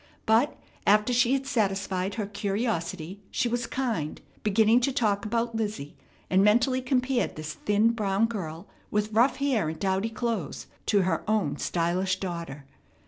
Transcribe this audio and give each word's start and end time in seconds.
But 0.25 0.59
after 0.87 1.13
she 1.13 1.33
had 1.33 1.45
satisfied 1.45 2.15
her 2.15 2.25
curiosity 2.25 3.19
she 3.29 3.47
was 3.47 3.67
kind, 3.67 4.19
beginning 4.41 4.79
to 4.79 4.91
talk 4.91 5.27
about 5.27 5.53
Lizzie, 5.53 5.95
and 6.27 6.43
mentally 6.43 6.81
compared 6.81 7.35
this 7.35 7.53
thin, 7.53 7.91
brown 7.91 8.25
girl 8.25 8.67
with 8.89 9.13
rough 9.13 9.35
hair 9.35 9.69
and 9.69 9.77
dowdy 9.77 10.09
clothes 10.09 10.65
to 10.87 11.03
her 11.03 11.23
own 11.29 11.57
stylish 11.57 12.19
daughter. 12.19 12.65